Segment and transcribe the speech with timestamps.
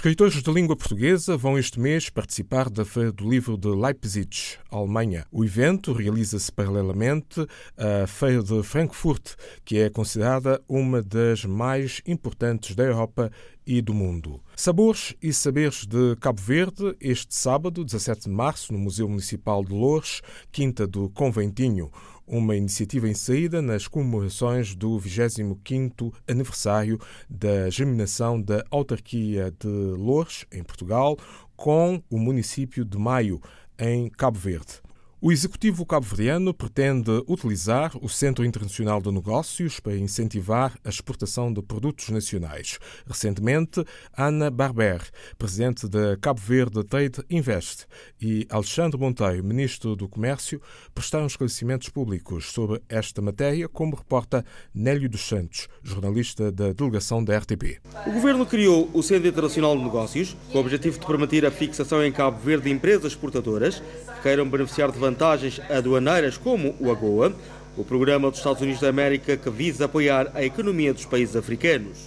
[0.00, 5.26] Escritores de língua portuguesa vão este mês participar da Feira do Livro de Leipzig, Alemanha.
[5.30, 7.46] O evento realiza-se paralelamente
[7.76, 13.30] à Feira de Frankfurt, que é considerada uma das mais importantes da Europa
[13.66, 14.40] e do mundo.
[14.56, 19.74] Sabores e Saberes de Cabo Verde, este sábado, 17 de março, no Museu Municipal de
[19.74, 21.90] Lourdes, Quinta do Conventinho
[22.30, 26.98] uma iniciativa inserida nas comemorações do 25º aniversário
[27.28, 31.18] da germinação da autarquia de Lourdes, em Portugal,
[31.56, 33.40] com o município de Maio,
[33.76, 34.80] em Cabo Verde.
[35.22, 41.60] O executivo cabo-verdiano pretende utilizar o Centro Internacional de Negócios para incentivar a exportação de
[41.60, 42.78] produtos nacionais.
[43.06, 43.84] Recentemente,
[44.16, 45.02] Ana Barber,
[45.36, 47.84] presidente da Cabo Verde Trade Invest,
[48.18, 50.58] e Alexandre Monteiro, ministro do Comércio,
[50.94, 57.36] prestaram esclarecimentos públicos sobre esta matéria, como reporta Nélio dos Santos, jornalista da delegação da
[57.36, 57.78] RTP.
[58.06, 62.02] O governo criou o Centro Internacional de Negócios com o objetivo de permitir a fixação
[62.02, 63.82] em Cabo Verde de empresas exportadoras
[64.16, 67.34] que queiram beneficiar de vantagens aduaneiras como o AGOA,
[67.76, 71.98] o programa dos Estados Unidos da América que visa apoiar a economia dos países africanos.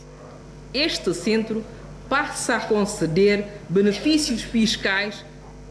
[0.73, 1.63] Este centro
[2.07, 5.25] passa a conceder benefícios fiscais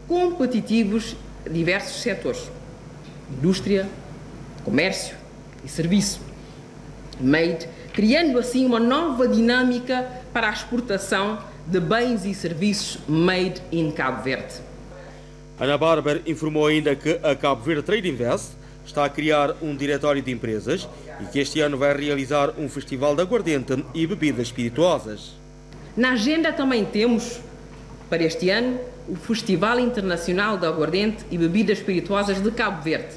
[0.07, 2.51] competitivos a diversos setores:
[3.31, 3.89] indústria,
[4.63, 5.15] comércio
[5.65, 6.21] e serviço,
[7.19, 13.89] made, criando assim uma nova dinâmica para a exportação de bens e serviços made in
[13.91, 14.72] Cabo Verde.
[15.59, 18.53] Ana Barber informou ainda que a Cabo Verde Trade Invest
[18.85, 20.89] está a criar um diretório de empresas
[21.21, 25.33] e que este ano vai realizar um festival de aguardente e bebidas espirituosas.
[25.95, 27.39] Na agenda também temos,
[28.09, 33.15] para este ano, o Festival Internacional de Aguardente e Bebidas Espirituosas de Cabo Verde,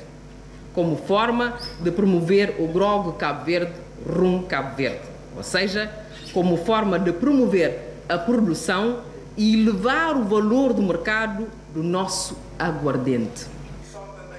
[0.75, 3.73] como forma de promover o grog Cabo Verde,
[4.07, 5.01] rum Cabo Verde,
[5.35, 5.91] ou seja,
[6.35, 9.01] como forma de promover a produção
[9.37, 13.47] e elevar o valor do mercado do nosso aguardente.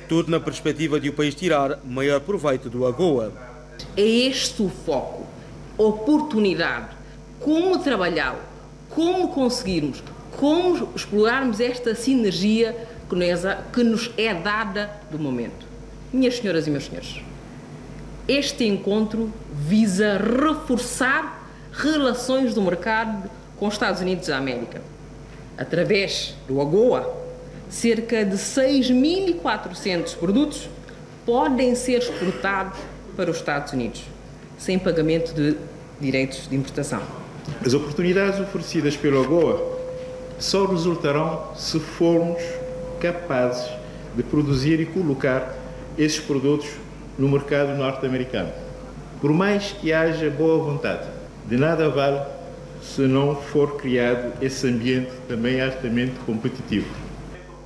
[0.10, 3.32] Tudo na perspectiva de o país tirar maior proveito do AGOA.
[3.96, 5.26] É este o foco,
[5.78, 6.96] oportunidade,
[7.40, 8.40] como trabalhá-lo,
[8.90, 12.88] como conseguirmos, como explorarmos esta sinergia
[13.72, 15.66] que nos é dada do momento.
[16.12, 17.22] Minhas senhoras e meus senhores,
[18.28, 24.82] este encontro visa reforçar relações do mercado com os Estados Unidos da América.
[25.58, 27.16] Através do AGOA,
[27.70, 30.70] cerca de 6.400 produtos
[31.26, 32.80] podem ser exportados
[33.16, 34.04] para os Estados Unidos,
[34.58, 35.58] sem pagamento de
[36.00, 37.02] direitos de importação.
[37.66, 39.78] As oportunidades oferecidas pelo AGOA
[40.40, 42.42] só resultarão se formos
[43.00, 43.68] capazes
[44.16, 45.56] de produzir e colocar
[45.98, 46.70] esses produtos
[47.18, 48.52] no mercado norte-americano.
[49.20, 51.08] Por mais que haja boa vontade,
[51.48, 52.22] de nada vale
[52.82, 56.88] se não for criado esse ambiente também altamente competitivo.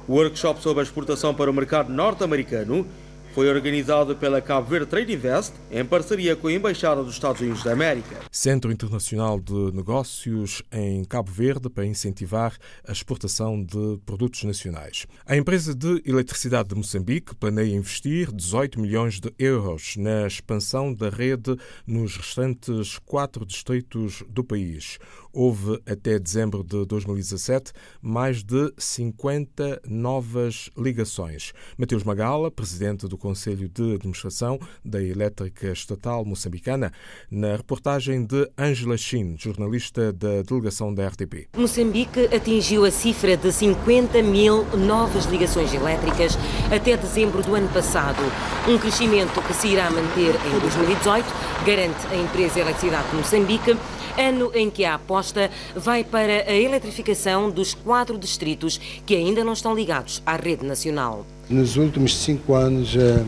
[0.07, 2.85] O workshop sobre a exportação para o mercado norte-americano
[3.34, 7.64] foi organizado pela Cabo Verde Trade Invest em parceria com a Embaixada dos Estados Unidos
[7.64, 8.18] da América.
[8.31, 15.06] Centro Internacional de Negócios em Cabo Verde para incentivar a exportação de produtos nacionais.
[15.25, 21.09] A empresa de eletricidade de Moçambique planeia investir 18 milhões de euros na expansão da
[21.09, 21.56] rede
[21.88, 25.00] nos restantes quatro distritos do país.
[25.34, 27.72] Houve até dezembro de 2017
[28.02, 31.53] mais de 50 novas ligações.
[31.78, 36.92] Mateus Magala, presidente do Conselho de Administração da Elétrica Estatal Moçambicana,
[37.30, 41.48] na reportagem de Angela Chin, jornalista da delegação da RTP.
[41.56, 46.38] Moçambique atingiu a cifra de 50 mil novas ligações elétricas
[46.69, 48.22] até dezembro do ano passado,
[48.68, 51.25] um crescimento que se irá manter em 2018,
[51.66, 53.78] garante a empresa Eletricidade de Moçambique
[54.21, 59.53] ano em que a aposta vai para a eletrificação dos quatro distritos que ainda não
[59.53, 61.25] estão ligados à rede nacional.
[61.49, 63.23] Nos últimos cinco anos, eh,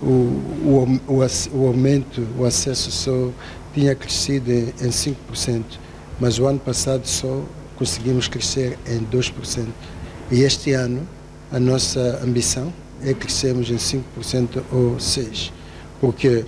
[0.00, 0.98] o, o,
[1.52, 3.30] o, aumento, o acesso só
[3.74, 5.62] tinha crescido em 5%,
[6.20, 7.42] mas o ano passado só
[7.76, 9.66] conseguimos crescer em 2%.
[10.30, 11.06] E este ano,
[11.52, 12.72] a nossa ambição
[13.02, 15.50] é crescermos em 5% ou 6%,
[16.00, 16.44] porque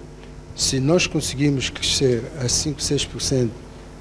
[0.57, 3.51] se nós conseguimos crescer a 5, 6%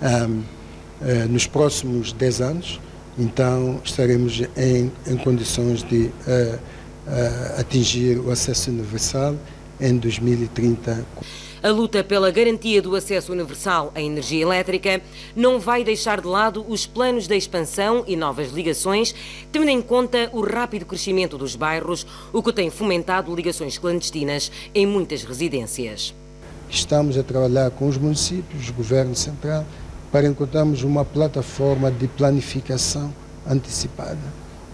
[0.02, 2.80] um, uh, nos próximos 10 anos,
[3.18, 6.12] então estaremos em, em condições de uh,
[7.08, 9.36] uh, atingir o acesso universal
[9.80, 11.06] em 2030.
[11.62, 15.02] A luta pela garantia do acesso universal à energia elétrica
[15.36, 19.14] não vai deixar de lado os planos de expansão e novas ligações,
[19.52, 24.86] tendo em conta o rápido crescimento dos bairros, o que tem fomentado ligações clandestinas em
[24.86, 26.14] muitas residências.
[26.70, 29.66] Estamos a trabalhar com os municípios, o Governo Central,
[30.12, 33.14] para encontrarmos uma plataforma de planificação
[33.50, 34.18] antecipada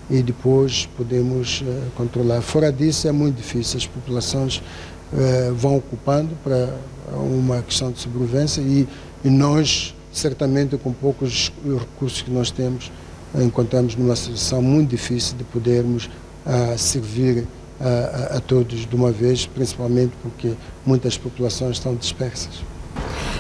[0.10, 2.42] e depois podemos uh, controlar.
[2.42, 6.70] Fora disso é muito difícil, as populações uh, vão ocupando para
[7.14, 8.88] uma questão de sobrevivência e,
[9.24, 12.92] e, nós, certamente com poucos recursos que nós temos,
[13.36, 16.06] encontramos numa situação muito difícil de podermos
[16.46, 17.48] uh, servir
[17.80, 20.54] a, a todos de uma vez, principalmente porque
[20.86, 22.73] muitas populações estão dispersas.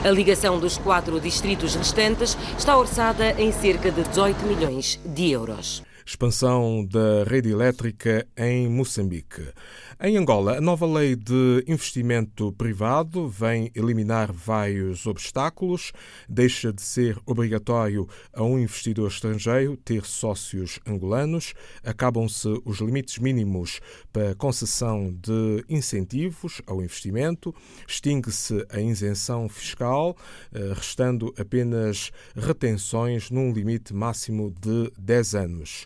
[0.03, 5.81] A ligação dos quatro distritos restantes está orçada em cerca de 18 milhões de euros.
[6.05, 9.41] Expansão da rede elétrica em Moçambique.
[10.01, 15.93] Em Angola, a nova lei de investimento privado vem eliminar vários obstáculos.
[16.27, 21.53] Deixa de ser obrigatório a um investidor estrangeiro ter sócios angolanos.
[21.85, 23.79] Acabam-se os limites mínimos
[24.11, 27.55] para concessão de incentivos ao investimento.
[27.87, 30.17] Extingue-se a isenção fiscal,
[30.53, 35.85] eh, restando apenas retenções num limite máximo de 10 anos.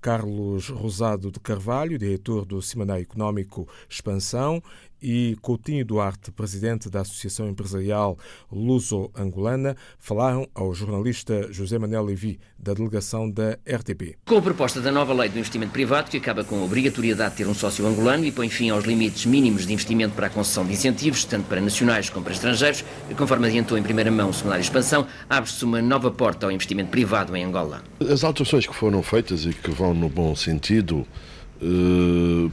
[0.00, 4.62] Carlos Rosado de Carvalho, diretor do Semanário Económico Expansão,
[5.02, 8.18] e Coutinho Duarte, presidente da Associação Empresarial
[8.52, 14.16] Luso-Angolana, falaram ao jornalista José Manuel Levi, da delegação da RTP.
[14.26, 17.36] Com a proposta da nova lei do investimento privado, que acaba com a obrigatoriedade de
[17.38, 20.66] ter um sócio angolano e põe fim aos limites mínimos de investimento para a concessão
[20.66, 22.84] de incentivos, tanto para nacionais como para estrangeiros,
[23.16, 27.34] conforme adiantou em primeira mão o Semanário Expansão, abre-se uma nova porta ao investimento privado
[27.34, 27.82] em Angola.
[28.00, 31.06] As alterações que foram feitas e que vão no bom sentido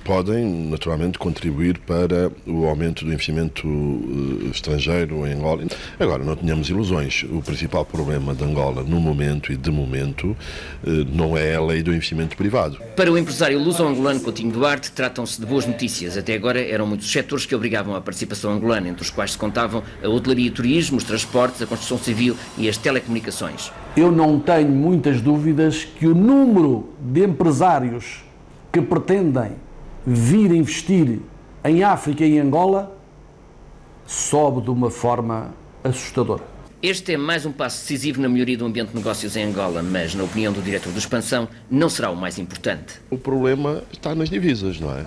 [0.04, 5.64] podem naturalmente contribuir para o aumento do investimento uh, estrangeiro em Angola.
[6.00, 7.24] Agora, não tenhamos ilusões.
[7.24, 10.36] O principal problema de Angola, no momento e de momento, uh,
[11.12, 12.78] não é a lei do investimento privado.
[12.96, 16.18] Para o empresário luso-angolano Coutinho Duarte, tratam-se de boas notícias.
[16.18, 19.84] Até agora eram muitos setores que obrigavam a participação angolana, entre os quais se contavam
[20.04, 23.72] a hotelaria e turismo, os transportes, a construção civil e as telecomunicações.
[23.96, 28.27] Eu não tenho muitas dúvidas que o número de empresários
[28.72, 29.52] que pretendem
[30.06, 31.20] vir investir
[31.64, 32.98] em África e Angola
[34.06, 35.54] sobe de uma forma
[35.84, 36.44] assustadora.
[36.82, 40.14] Este é mais um passo decisivo na melhoria do ambiente de negócios em Angola, mas,
[40.14, 43.02] na opinião do diretor do Expansão, não será o mais importante.
[43.10, 45.06] O problema está nas divisas, não é?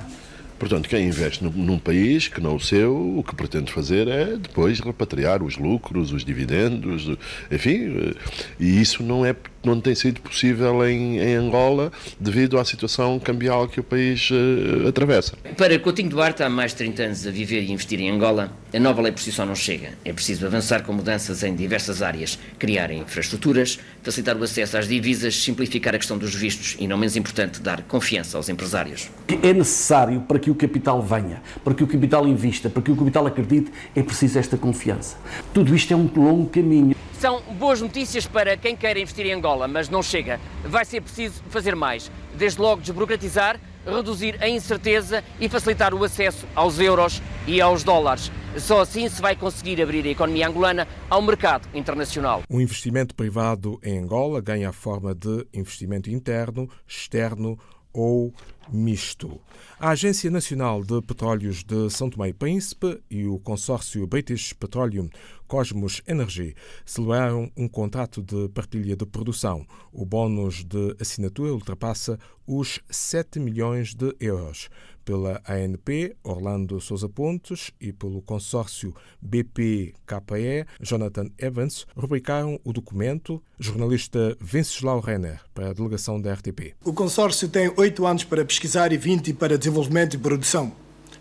[0.59, 4.79] Portanto, quem investe num país que não o seu, o que pretende fazer é depois
[4.79, 7.17] repatriar os lucros, os dividendos,
[7.51, 8.15] enfim,
[8.59, 9.35] e isso não, é,
[9.65, 14.89] não tem sido possível em, em Angola devido à situação cambial que o país uh,
[14.89, 15.37] atravessa.
[15.57, 18.79] Para Coutinho Duarte, há mais de 30 anos a viver e investir em Angola, a
[18.79, 19.95] nova lei por si só não chega.
[20.05, 25.35] É preciso avançar com mudanças em diversas áreas, criar infraestruturas, facilitar o acesso às divisas,
[25.35, 29.11] simplificar a questão dos vistos e, não menos importante, dar confiança aos empresários.
[29.43, 32.91] É necessário para que que o capital venha, para que o capital invista, para que
[32.91, 35.17] o capital acredite, é preciso esta confiança.
[35.55, 36.97] Tudo isto é um longo caminho.
[37.21, 40.41] São boas notícias para quem quer investir em Angola, mas não chega.
[40.65, 42.11] Vai ser preciso fazer mais.
[42.35, 48.33] Desde logo desburocratizar, reduzir a incerteza e facilitar o acesso aos euros e aos dólares.
[48.57, 52.43] Só assim se vai conseguir abrir a economia angolana ao mercado internacional.
[52.49, 57.59] O investimento privado em Angola ganha a forma de investimento interno, externo
[57.93, 58.33] ou
[58.73, 59.41] misto.
[59.79, 65.09] A Agência Nacional de Petróleos de São Tomé e Príncipe e o consórcio British Petroleum
[65.47, 66.55] Cosmos Energy
[66.87, 69.67] celebraram um contrato de partilha de produção.
[69.93, 74.69] O bónus de assinatura ultrapassa os 7 milhões de euros
[75.05, 83.43] pela ANP, Orlando Souza Pontes, e pelo consórcio BP-KE, Jonathan Evans, rubricaram o documento.
[83.59, 86.75] Jornalista Venceslau Renner, para a delegação da RTP.
[86.85, 88.60] O consórcio tem oito anos para pesquisar
[88.93, 90.73] e 20 para desenvolvimento e produção.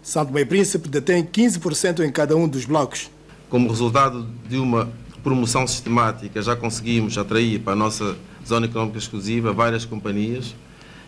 [0.01, 3.09] Santo Meio Príncipe detém 15% em cada um dos blocos.
[3.49, 4.89] Como resultado de uma
[5.23, 8.17] promoção sistemática, já conseguimos atrair para a nossa
[8.47, 10.55] zona económica exclusiva várias companhias,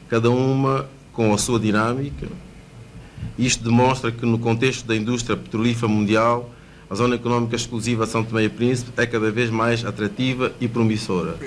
[0.10, 2.28] cada uma com a sua dinâmica,
[3.38, 6.50] isto demonstra que, no contexto da indústria petrolífera mundial,
[6.90, 11.38] a zona económica exclusiva São Tomé e Príncipe é cada vez mais atrativa e promissora.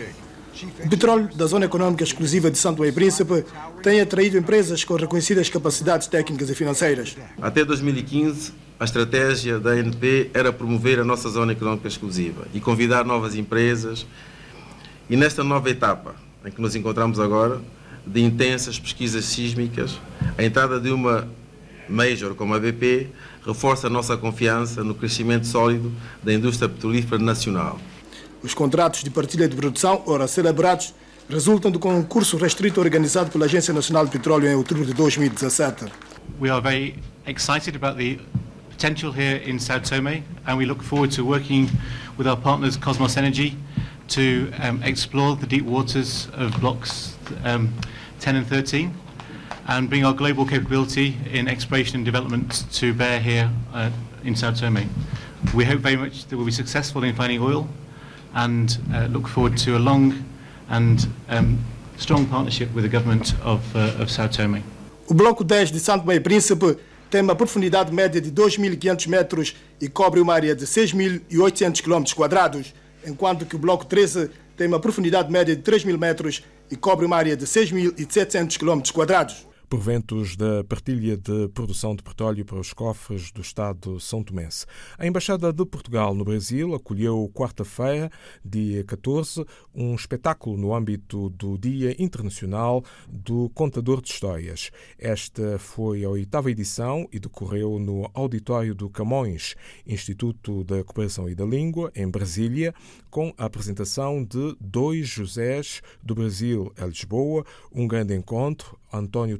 [0.85, 3.45] O petróleo da Zona Económica Exclusiva de Santo e Príncipe
[3.83, 7.17] tem atraído empresas com reconhecidas capacidades técnicas e financeiras.
[7.41, 13.05] Até 2015, a estratégia da ANP era promover a nossa Zona Económica Exclusiva e convidar
[13.05, 14.07] novas empresas.
[15.11, 17.61] E nesta nova etapa em que nos encontramos agora,
[18.07, 19.99] de intensas pesquisas sísmicas,
[20.37, 21.27] a entrada de uma
[21.89, 23.09] major como a BP
[23.47, 25.93] reforça a nossa confiança no crescimento sólido
[26.23, 27.79] da indústria petrolífera nacional.
[28.45, 30.95] Os contratos de partilha de produção, ora celebrados,
[31.31, 35.87] resultam do concurso restrito organizado pela Agência Nacional de Petróleo em outubro de 2017.
[36.39, 36.97] We are very
[37.27, 38.21] excited about the
[38.69, 41.71] potential here in Sao Tome and we look forward to working
[42.19, 43.57] with our partners Cosmos Energy
[44.09, 47.73] to um, explore the deep waters of blocks um,
[48.21, 48.93] 10 and 13
[49.69, 53.89] and bring our global capability in exploration and development to bear here uh,
[54.23, 54.87] in Sao Tome.
[55.55, 57.67] We hope very much that we'll be successful in finding oil
[58.35, 60.13] and uh, look forward to a long
[60.71, 61.59] and um,
[61.97, 64.63] strong partnership with the government of, uh, of Sao Tome.
[65.09, 66.77] O Bloco 10 de Santo Meio Príncipe
[67.11, 72.73] tem uma profundidade média de 2.500 metros e cobre uma área de 6.800 km
[73.07, 77.17] enquanto que o Bloco 13 tem uma profundidade média de 3.000 metros e cobre uma
[77.17, 78.81] área de 6.700 km
[79.75, 84.67] proventos da partilha de produção de petróleo para os cofres do Estado São Tomense.
[84.97, 88.09] A Embaixada de Portugal no Brasil acolheu quarta-feira,
[88.45, 94.71] dia 14, um espetáculo no âmbito do Dia Internacional do Contador de Histórias.
[94.97, 101.35] Esta foi a oitava edição e decorreu no Auditório do Camões, Instituto da Cooperação e
[101.35, 102.73] da Língua, em Brasília,
[103.11, 109.39] com a apresentação de dois Josés do Brasil a Lisboa, um grande encontro, António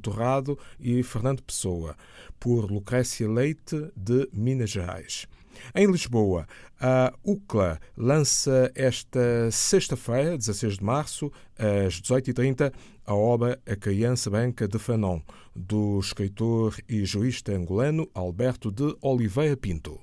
[0.81, 1.97] E Fernando Pessoa,
[2.41, 5.27] por Lucrécia Leite, de Minas Gerais.
[5.75, 6.47] Em Lisboa,
[6.81, 12.73] a UCLA lança esta sexta-feira, 16 de março, às 18h30,
[13.07, 15.21] a obra A Criança Branca de Fanon,
[15.55, 20.01] do escritor e jurista angolano Alberto de Oliveira Pinto.